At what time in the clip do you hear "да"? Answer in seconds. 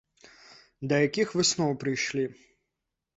0.93-1.01